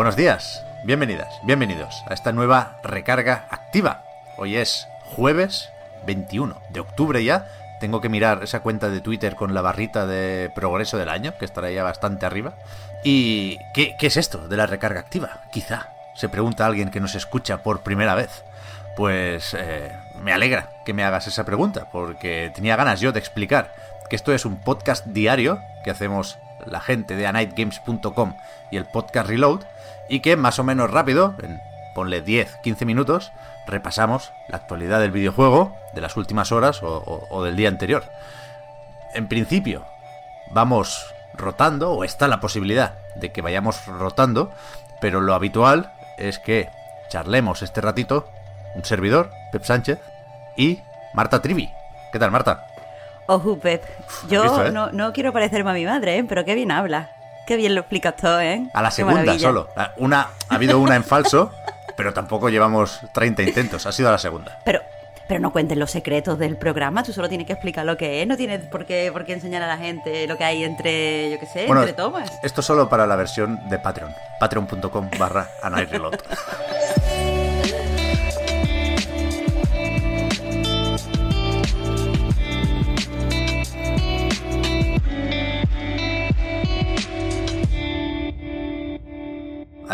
[0.00, 4.02] Buenos días, bienvenidas, bienvenidos a esta nueva recarga activa.
[4.38, 5.68] Hoy es jueves
[6.06, 7.46] 21 de octubre ya.
[7.80, 11.44] Tengo que mirar esa cuenta de Twitter con la barrita de progreso del año, que
[11.44, 12.54] estará ya bastante arriba.
[13.04, 15.42] ¿Y qué, es esto de la recarga activa?
[15.52, 18.42] Quizá, se pregunta alguien que nos escucha por primera vez.
[18.96, 19.92] Pues eh,
[20.22, 23.74] me alegra que me hagas esa pregunta, porque tenía ganas yo de explicar
[24.08, 28.34] que esto es un podcast diario que hacemos la gente de anightgames.com
[28.70, 29.60] y el podcast Reload,
[30.08, 31.60] y que más o menos rápido, en
[31.94, 33.32] ponle 10, 15 minutos,
[33.66, 38.04] repasamos la actualidad del videojuego de las últimas horas o, o- o del día anterior.
[39.14, 39.84] En principio,
[40.50, 44.52] vamos rotando, o está la posibilidad de que vayamos rotando,
[45.00, 46.68] pero lo habitual es que
[47.08, 48.28] charlemos este ratito
[48.74, 49.98] un servidor, Pep Sánchez,
[50.56, 50.80] y
[51.12, 51.72] Marta Trivi.
[52.12, 52.66] ¿Qué tal, Marta?
[53.30, 53.84] Ojo, Pep.
[54.28, 54.72] Yo eh?
[54.72, 56.24] no, no quiero parecerme a mi madre, ¿eh?
[56.28, 57.10] pero qué bien habla.
[57.46, 58.68] Qué bien lo explicas todo, ¿eh?
[58.74, 59.68] A la segunda solo.
[59.76, 61.52] A- Una, ha habido una en falso,
[61.96, 63.86] pero tampoco llevamos 30 intentos.
[63.86, 64.58] Ha sido a la segunda.
[64.64, 64.80] Pero,
[65.28, 68.26] pero no cuentes los secretos del programa, tú solo tienes que explicar lo que es,
[68.28, 71.38] no tienes por qué, por qué enseñar a la gente lo que hay entre, yo
[71.38, 72.32] qué sé, entre tomas.
[72.42, 74.12] esto solo para la versión de Patreon.
[74.40, 75.48] Patreon.com barra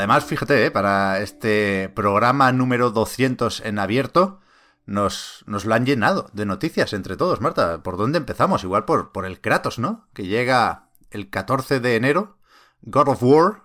[0.07, 0.71] Además, fíjate, ¿eh?
[0.71, 4.39] para este programa número 200 en abierto,
[4.85, 7.83] nos, nos lo han llenado de noticias entre todos, Marta.
[7.83, 8.63] ¿Por dónde empezamos?
[8.63, 10.07] Igual por, por el Kratos, ¿no?
[10.15, 12.39] Que llega el 14 de enero,
[12.83, 13.63] God of War,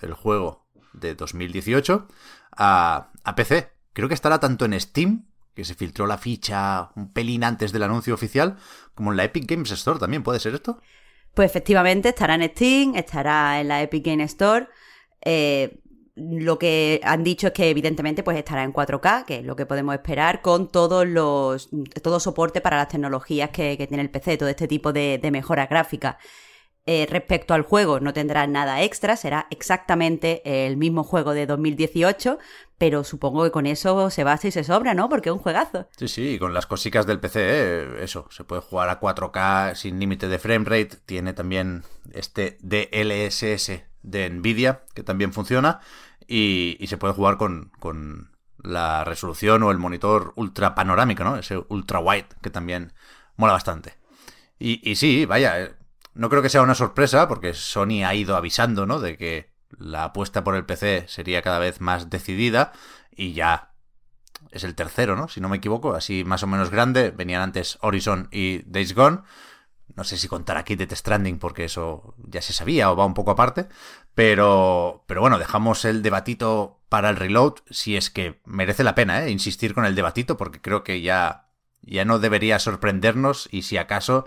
[0.00, 2.06] el juego de 2018,
[2.56, 3.72] a, a PC.
[3.92, 5.26] Creo que estará tanto en Steam,
[5.56, 8.58] que se filtró la ficha un pelín antes del anuncio oficial,
[8.94, 10.80] como en la Epic Games Store también, ¿puede ser esto?
[11.34, 14.68] Pues efectivamente estará en Steam, estará en la Epic Game Store.
[15.22, 15.80] Eh,
[16.16, 19.66] lo que han dicho es que evidentemente pues estará en 4K, que es lo que
[19.66, 21.70] podemos esperar, con todos los
[22.02, 25.66] todo soporte para las tecnologías que, tiene el PC, todo este tipo de, de mejora
[25.66, 26.18] gráfica.
[26.86, 32.38] Eh, respecto al juego, no tendrá nada extra, será exactamente el mismo juego de 2018,
[32.78, 35.08] pero supongo que con eso se basta y se sobra, ¿no?
[35.08, 35.86] Porque es un juegazo.
[35.96, 40.00] Sí, sí, con las cosicas del PC, eh, eso, se puede jugar a 4K sin
[40.00, 45.80] límite de framerate, tiene también este DLSS de Nvidia, que también funciona,
[46.26, 48.30] y, se puede jugar con, con
[48.62, 51.36] la resolución o el monitor ultra panorámico, ¿no?
[51.36, 52.92] Ese ultra wide, que también
[53.36, 53.94] mola bastante.
[54.58, 55.74] Y, y sí, vaya, eh,
[56.14, 59.00] no creo que sea una sorpresa, porque Sony ha ido avisando, ¿no?
[59.00, 62.72] De que la apuesta por el PC sería cada vez más decidida,
[63.10, 63.70] y ya
[64.50, 65.28] es el tercero, ¿no?
[65.28, 67.10] Si no me equivoco, así más o menos grande.
[67.10, 69.20] Venían antes Horizon y Days Gone.
[70.00, 73.12] No sé si contar aquí Death Stranding porque eso ya se sabía o va un
[73.12, 73.68] poco aparte.
[74.14, 79.22] Pero, pero bueno, dejamos el debatito para el reload si es que merece la pena,
[79.22, 79.30] ¿eh?
[79.30, 81.50] Insistir con el debatito porque creo que ya,
[81.82, 84.26] ya no debería sorprendernos y si acaso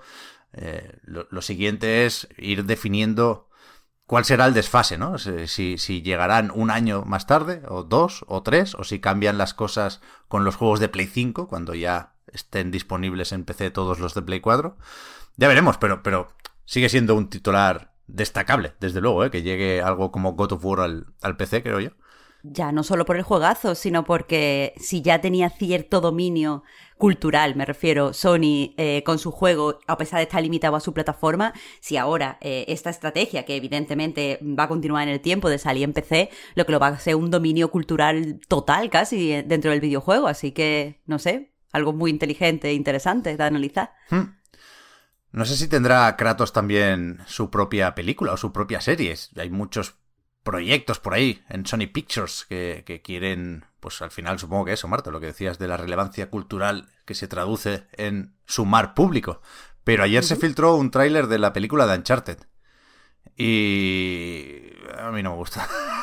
[0.54, 3.50] eh, lo, siguiente es ir definiendo
[4.06, 5.18] cuál será el desfase, ¿no?
[5.18, 9.56] Si, si llegarán un año más tarde, o dos, o tres, o si cambian las
[9.56, 14.14] cosas con los juegos de Play 5, cuando ya estén disponibles en PC todos los
[14.14, 14.78] de Play 4.
[15.38, 16.28] Ya veremos, pero, pero
[16.66, 19.32] sigue siendo un titular destacable, desde luego, ¿eh?
[19.32, 21.90] que llegue algo como God of War al, al PC, creo yo.
[22.46, 26.64] Ya no solo por el juegazo, sino porque si ya tenía cierto dominio
[26.98, 30.94] cultural, me refiero, Sony eh, con su juego, a pesar de estar limitado a su
[30.94, 35.58] plataforma, si ahora eh, esta estrategia, que evidentemente va a continuar en el tiempo de
[35.58, 39.44] salir en PC, lo que lo va a ser un dominio cultural total casi eh,
[39.44, 43.94] dentro del videojuego, así que, no sé, algo muy inteligente e interesante de analizar.
[44.10, 44.36] Hmm.
[45.34, 49.16] No sé si tendrá Kratos también su propia película o su propia serie.
[49.36, 49.96] Hay muchos
[50.44, 54.88] proyectos por ahí en Sony Pictures que, que, quieren, pues al final supongo que eso,
[54.88, 59.42] Marta, lo que decías de la relevancia cultural que se traduce en sumar público.
[59.84, 60.30] Pero ayer uh -huh.
[60.30, 62.38] se filtró un tráiler de la película de Uncharted.
[63.36, 65.68] Y a mí no me gusta.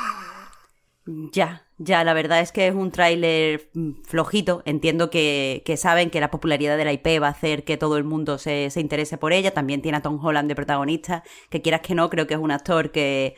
[1.33, 4.62] Ya, ya, la verdad es que es un tráiler mm, flojito.
[4.65, 8.05] Entiendo que, saben que la popularidad de la IP va a hacer que todo el
[8.05, 9.53] mundo se, se, interese por ella.
[9.53, 12.51] También tiene a Tom Holland de protagonista, que quieras que no, creo que es un
[12.51, 13.35] actor que,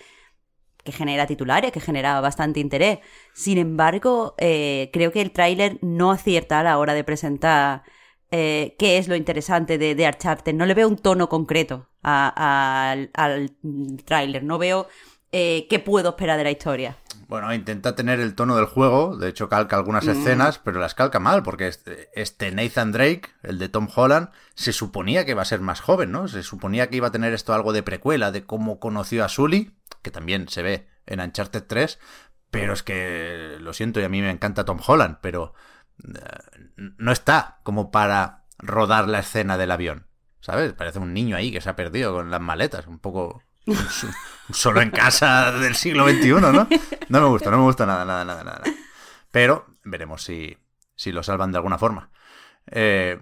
[0.84, 2.98] que genera titulares, que genera bastante interés.
[3.32, 7.84] Sin embargo, eh, creo que el tráiler no acierta a la hora de presentar
[8.30, 13.10] eh, qué es lo interesante de, de No le veo un tono concreto al
[14.04, 14.42] tráiler.
[14.42, 14.88] No veo
[15.32, 16.96] eh, qué puedo esperar de la historia.
[17.26, 20.10] Bueno, intenta tener el tono del juego, de hecho calca algunas mm.
[20.10, 24.74] escenas, pero las calca mal, porque este, este, Nathan Drake, el de Tom Holland, se
[24.74, 26.28] suponía que iba a ser más joven, ¿no?
[26.28, 29.74] Se suponía que iba a tener esto algo de precuela, de cómo conoció a Sully,
[30.02, 31.98] que también se ve en Uncharted 3,
[32.50, 35.54] pero es que, lo siento, y a mí me encanta Tom Holland, pero
[36.04, 36.10] eh,
[36.76, 40.06] no está como para rodar la escena del avión,
[40.40, 40.74] ¿sabes?
[40.74, 43.42] Parece un niño ahí que se ha perdido con las maletas, un poco
[44.50, 46.68] solo en casa del siglo XXI, ¿no?
[47.08, 48.62] No me gusta, no me gusta nada, nada, nada, nada.
[49.30, 50.56] Pero veremos si,
[50.94, 52.10] si lo salvan de alguna forma.
[52.66, 53.20] Eh,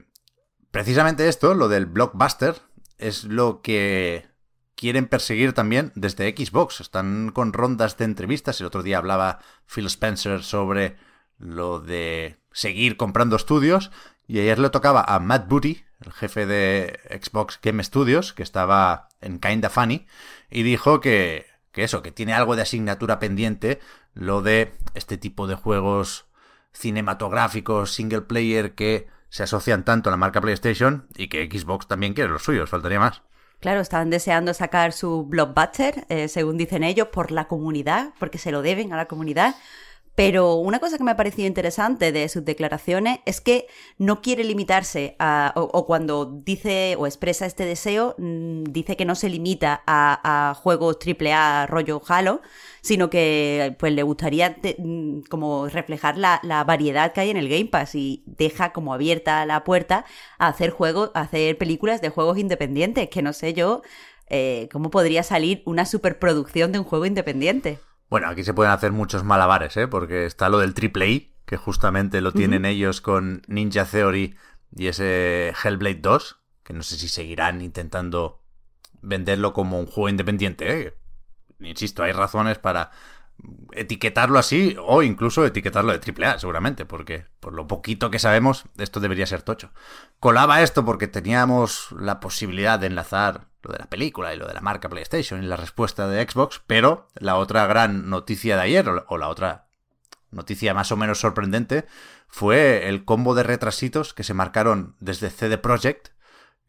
[0.70, 2.56] precisamente esto, lo del blockbuster,
[2.98, 4.28] es lo que
[4.74, 6.80] quieren perseguir también desde Xbox.
[6.80, 8.60] Están con rondas de entrevistas.
[8.60, 10.96] El otro día hablaba Phil Spencer sobre
[11.38, 13.90] lo de seguir comprando estudios.
[14.26, 19.09] Y ayer le tocaba a Matt Booty, el jefe de Xbox Game Studios, que estaba
[19.20, 20.06] en Kinda Funny,
[20.50, 23.80] y dijo que, que eso, que tiene algo de asignatura pendiente,
[24.14, 26.26] lo de este tipo de juegos
[26.72, 32.14] cinematográficos, single player, que se asocian tanto a la marca PlayStation y que Xbox también
[32.14, 33.22] quiere los suyos, faltaría más.
[33.60, 38.52] Claro, estaban deseando sacar su blockbuster, eh, según dicen ellos, por la comunidad, porque se
[38.52, 39.54] lo deben a la comunidad.
[40.20, 44.44] Pero una cosa que me ha parecido interesante de sus declaraciones es que no quiere
[44.44, 49.82] limitarse a, o, cuando dice o expresa este deseo, mm, dice que no se limita
[49.86, 52.42] a, juegos AAA rollo Halo,
[52.82, 57.70] sino que pues le gustaría mm, como reflejar la, variedad que hay en el Game
[57.70, 60.04] Pass y deja como abierta la puerta
[60.36, 63.80] a hacer juegos, a hacer películas de juegos independientes, que no sé yo
[64.28, 67.78] eh, cómo podría salir una superproducción de un juego independiente.
[68.10, 69.86] Bueno, aquí se pueden hacer muchos malabares, ¿eh?
[69.86, 74.36] Porque está lo del triple que justamente lo tienen ellos con Ninja Theory
[74.76, 78.42] y ese Hellblade 2, que no sé si seguirán intentando
[79.00, 80.94] venderlo como un juego independiente, ¿eh?
[81.60, 82.90] Insisto, hay razones para
[83.72, 88.64] etiquetarlo así o incluso etiquetarlo de triple A, seguramente, porque por lo poquito que sabemos,
[88.78, 89.70] esto debería ser tocho.
[90.18, 94.54] Colaba esto porque teníamos la posibilidad de enlazar lo de la película y lo de
[94.54, 98.88] la marca PlayStation y la respuesta de Xbox, pero la otra gran noticia de ayer,
[99.06, 99.66] o la otra
[100.30, 101.86] noticia más o menos sorprendente,
[102.28, 106.08] fue el combo de retrasitos que se marcaron desde CD Projekt,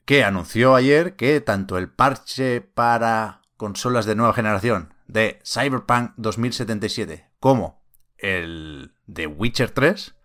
[0.06, 7.28] que anunció ayer que tanto el parche para consolas de nueva generación de Cyberpunk 2077
[7.40, 7.82] como
[8.18, 10.16] el de Witcher 3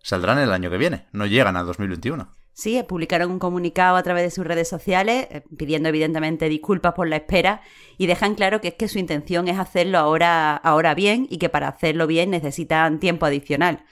[0.00, 2.36] saldrán el año que viene, no llegan a 2021.
[2.52, 7.08] Sí, publicaron un comunicado a través de sus redes sociales eh, pidiendo evidentemente disculpas por
[7.08, 7.62] la espera
[7.98, 11.48] y dejan claro que es que su intención es hacerlo ahora, ahora bien y que
[11.48, 13.84] para hacerlo bien necesitan tiempo adicional.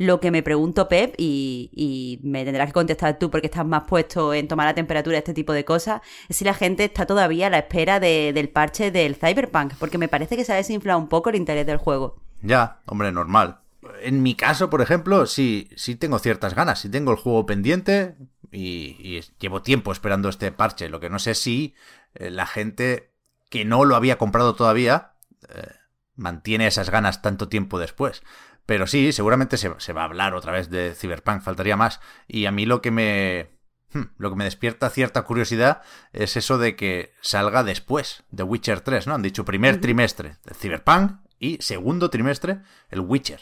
[0.00, 4.32] Lo que me pregunto, Pep, y, me tendrás que contestar tú porque estás más puesto
[4.32, 7.50] en tomar la temperatura este tipo de cosas, es si la gente está todavía a
[7.50, 11.28] la espera del parche del Cyberpunk, porque me parece que se ha desinflado un poco
[11.28, 12.16] el interés del juego.
[12.40, 13.58] Ya, hombre, normal
[14.02, 16.80] en mi caso, por ejemplo, sí, sí tengo ciertas ganas.
[16.80, 18.16] Sí tengo el juego pendiente
[18.50, 20.88] y, llevo tiempo esperando este parche.
[20.88, 21.74] Lo que no sé si
[22.14, 23.10] eh, la gente
[23.48, 25.12] que no lo había comprado todavía
[25.48, 25.68] eh,
[26.14, 28.22] mantiene esas ganas tanto tiempo después.
[28.70, 31.98] Pero sí, seguramente se, va a hablar otra vez de Cyberpunk, faltaría más.
[32.28, 33.50] Y a mí lo que me.
[33.92, 38.80] Hmm, lo que me despierta cierta curiosidad es eso de que salga después de Witcher
[38.80, 39.14] 3, ¿no?
[39.14, 42.60] Han dicho primer trimestre de Cyberpunk y segundo trimestre
[42.90, 43.40] el Witcher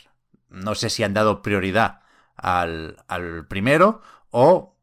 [0.49, 2.01] no sé si han dado prioridad
[2.35, 2.97] al,
[3.51, 4.79] primero o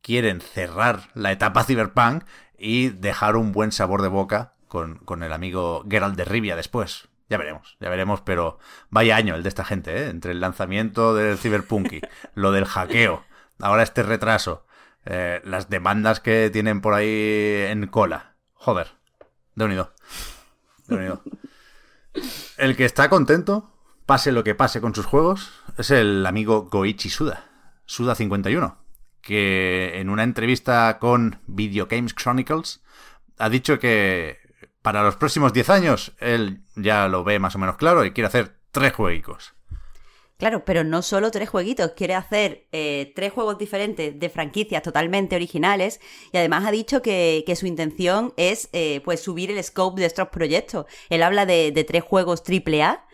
[0.00, 2.24] quieren cerrar la etapa Cyberpunk
[2.58, 7.11] y dejar un buen sabor de boca con, con, el amigo Geralt de Rivia después.
[7.32, 8.58] Ya veremos, ya veremos, pero
[8.90, 10.10] vaya año el de esta gente, ¿eh?
[10.10, 13.24] Entre el lanzamiento del Cyberpunk, lo del hackeo,
[13.58, 14.66] ahora este retraso,
[15.06, 18.34] eh, las demandas que tienen por ahí en cola.
[18.52, 18.88] Joder,
[19.54, 19.94] de unido.
[20.88, 21.22] De unido.
[22.58, 23.72] El que está contento
[24.04, 27.46] pase lo que pase con sus juegos, es el amigo Goichi Suda,
[27.88, 28.76] Suda51,
[29.22, 32.82] que en una entrevista con Video Games Chronicles
[33.38, 34.41] ha dicho que
[34.82, 38.26] para los próximos 10 años él ya lo ve más o menos claro y quiere
[38.26, 39.54] hacer tres jueguitos.
[40.38, 45.36] Claro, pero no solo tres jueguitos, quiere hacer eh, tres juegos diferentes de franquicias totalmente
[45.36, 46.00] originales
[46.32, 50.30] y además ha dicho que, su intención es eh, pues subir el scope de estos
[50.30, 50.86] proyectos.
[51.10, 53.04] Él habla de, de tres juegos AAA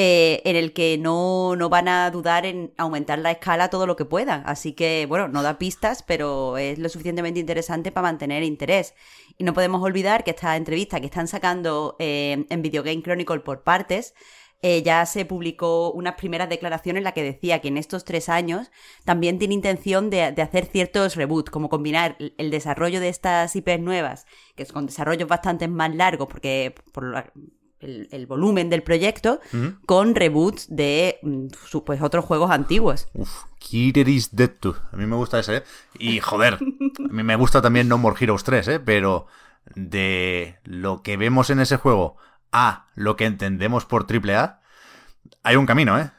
[0.00, 3.96] eh, en el que no, no van a dudar en aumentar la escala todo lo
[3.96, 4.44] que puedan.
[4.46, 8.94] Así que, bueno, no da pistas, pero es lo suficientemente interesante para mantener interés.
[9.38, 13.40] Y no podemos olvidar que esta entrevista que están sacando eh, en Video Game Chronicle
[13.40, 14.14] por partes,
[14.62, 18.28] eh, ya se publicó unas primeras declaraciones en la que decía que en estos tres
[18.28, 18.70] años
[19.04, 24.26] también tiene intención de, hacer ciertos reboots, como combinar el desarrollo de estas IPs nuevas,
[24.54, 27.32] que es con desarrollos bastante más largos, porque por
[27.80, 29.40] el, volumen del proyecto,
[29.86, 31.46] con reboots de mm,
[31.84, 33.08] pues, otros juegos antiguos.
[33.14, 34.76] Uf, Killer is Dead too.
[34.92, 35.62] A mí me gusta ese, ¿eh?
[35.98, 38.80] Y joder, a mí me gusta también No More Heroes 3, ¿eh?
[38.80, 39.26] Pero
[39.74, 42.16] de lo que vemos en ese juego
[42.52, 44.60] a lo que entendemos por AAA,
[45.42, 46.10] hay un camino, ¿eh?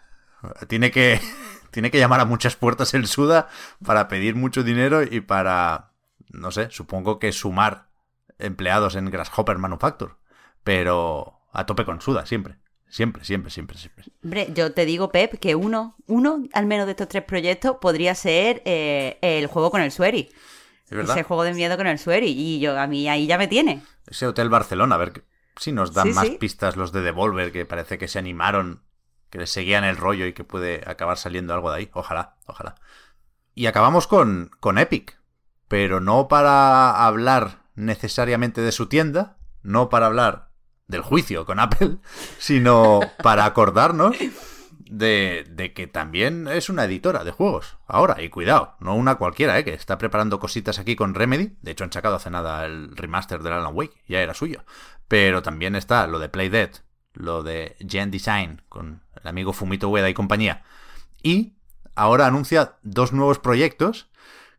[0.67, 1.19] Tiene que,
[1.71, 3.49] tiene que llamar a muchas puertas el Suda
[3.83, 5.91] para pedir mucho dinero y para,
[6.29, 7.89] no sé, supongo que sumar
[8.37, 10.13] empleados en Grasshopper Manufacture.
[10.63, 12.57] Pero a tope con Suda, siempre.
[12.89, 14.05] Siempre, siempre, siempre, siempre.
[14.23, 18.15] Hombre, yo te digo, Pep, que uno, uno al menos de estos tres proyectos podría
[18.15, 20.29] ser eh, el juego con el Sueri.
[20.89, 22.31] Ese juego de miedo con el Sueri.
[22.35, 23.83] Y yo, a mí ahí ya me tiene.
[24.07, 25.23] Ese Hotel Barcelona, a ver,
[25.55, 28.81] si nos dan más pistas los de Devolver, que parece que se animaron,
[29.29, 31.89] que les seguían el rollo y que puede acabar saliendo algo de ahí.
[31.93, 32.73] Ojalá, ojalá.
[33.53, 35.19] Y acabamos con, con Epic,
[35.67, 40.48] pero no para hablar necesariamente de su tienda, no para hablar
[40.89, 41.97] del juicio con Apple,
[42.37, 44.17] sino para acordarnos
[44.89, 47.77] de, que también es una editora de juegos.
[47.87, 49.63] Ahora, y cuidado, no una cualquiera, ¿eh?
[49.63, 51.55] que está preparando cositas aquí con Remedy.
[51.61, 54.65] De hecho, han sacado hace nada el remaster del Alan Wake, ya era suyo.
[55.07, 56.71] Pero también está lo de Play Dead,
[57.13, 60.63] lo de Gen Design con el amigo Fumito Ueda y compañía.
[61.21, 61.53] Y
[61.95, 64.09] ahora anuncia dos nuevos proyectos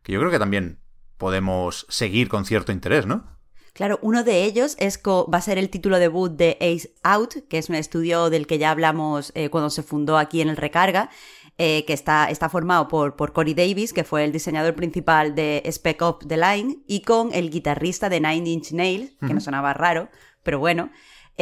[0.01, 0.79] que yo creo que también
[1.17, 3.25] podemos seguir con cierto interés, ¿no?
[3.73, 7.57] Claro, uno de ellos es va a ser el título debut de Ace Out, que
[7.57, 11.09] es un estudio del que ya hablamos eh, cuando se fundó aquí en el Recarga,
[11.57, 15.63] eh, que está, está formado por, por Corey Davis, que fue el diseñador principal de
[15.71, 19.73] Spec Up The Line, y con el guitarrista de Nine Inch Nails, que no sonaba
[19.73, 20.09] raro,
[20.43, 20.91] pero bueno.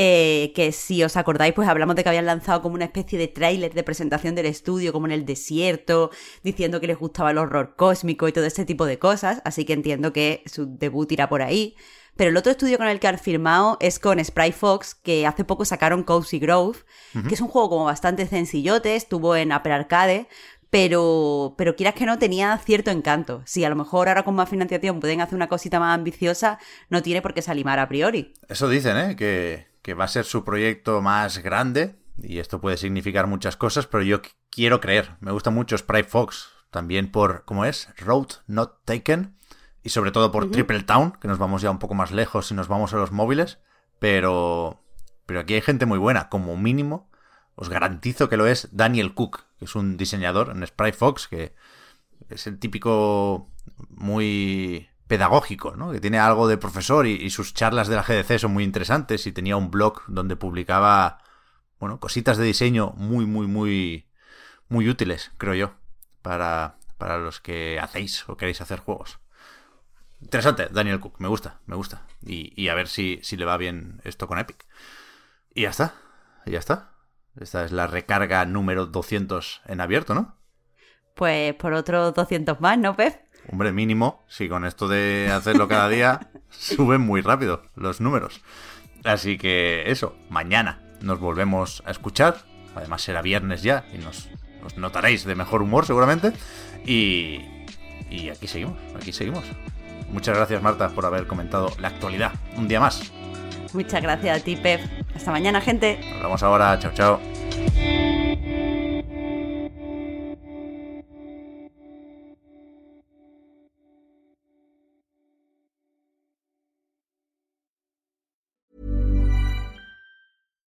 [0.02, 3.28] Eh, que si os acordáis, pues hablamos de que habían lanzado como una especie de
[3.28, 6.10] tráiler de presentación del estudio, como en el desierto,
[6.42, 9.74] diciendo que les gustaba el horror cósmico y todo ese tipo de cosas, así que
[9.74, 11.76] entiendo que su debut irá por ahí.
[12.16, 15.44] Pero el otro estudio con el que han firmado es con Sprite Fox, que hace
[15.44, 16.80] poco sacaron Cozy Grove,
[17.28, 20.30] que es un juego como bastante sencillote, estuvo en Apple Arcade,
[20.70, 23.42] pero, pero quieras que no, tenía cierto encanto.
[23.46, 26.58] Si a lo mejor ahora con más financiación pueden hacer una cosita más ambiciosa,
[26.90, 28.34] no tiene por qué salimar a priori.
[28.48, 29.16] Eso dicen, ¿eh?
[29.18, 33.88] Que, que va a ser su proyecto más grande, y esto puede significar muchas cosas,
[33.88, 35.16] pero yo quiero creer.
[35.20, 37.90] Me gusta mucho Sprite Fox, también por, ¿cómo es?
[37.98, 39.38] Road Not Taken,
[39.84, 42.54] y sobre todo por Triple Town, que nos vamos ya un poco más lejos y
[42.54, 43.60] nos vamos a los móviles,
[44.00, 44.82] pero,
[45.26, 47.10] pero aquí hay gente muy buena, como mínimo
[47.62, 51.54] os garantizo que lo es Daniel Cook, que es un diseñador en Sprite Fox, que
[52.30, 53.50] es el típico
[53.90, 55.92] muy pedagógico, ¿no?
[55.92, 59.32] Que tiene algo de profesor y, sus charlas de la GDC son muy interesantes y
[59.32, 61.24] tenía un blog donde publicaba,
[61.80, 64.08] bueno, cositas de diseño muy, muy, muy,
[64.68, 65.74] muy útiles, creo yo,
[66.22, 69.20] para, para los que hacéis o queréis hacer juegos.
[70.22, 72.06] Interesante, Daniel Cook, me gusta, me gusta.
[72.24, 74.64] Y, y a ver si, si le va bien esto con Epic.
[75.56, 75.96] Y ya está,
[76.46, 76.92] ya está.
[77.40, 80.38] Esta es la recarga número 200 en abierto, ¿no?
[81.16, 83.29] Pues por otros 200 más, ¿no, Pep?
[83.52, 88.42] Hombre, mínimo, si con esto de hacerlo cada día suben muy rápido los números.
[89.04, 92.38] Así que eso, mañana nos volvemos a escuchar.
[92.76, 94.30] Además será viernes ya y nos,
[94.78, 96.34] notaréis de mejor humor seguramente.
[96.86, 97.42] Y,
[98.10, 99.44] y aquí seguimos, aquí seguimos.
[100.12, 102.34] Muchas gracias Marta por haber comentado la actualidad.
[102.56, 103.12] Un día más.
[103.74, 104.82] Muchas gracias a ti, Pep.
[105.16, 106.00] Hasta mañana, gente.
[106.12, 106.78] Nos vemos ahora.
[106.80, 107.39] Chao, chao.